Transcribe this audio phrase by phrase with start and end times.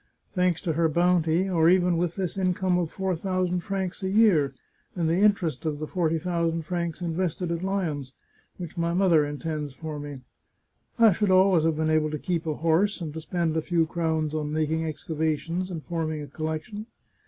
[0.31, 4.55] Thanks to her bounty— or even with this income of four thousand francs a year,
[4.95, 8.11] and the interest of the forty thousand francs invested at Lyons,
[8.57, 10.21] which my mother intends for me—
[10.97, 13.85] I should always have been able to keep a horse and to spend a few
[13.85, 16.87] crowns on making excavations and forming a collec tion.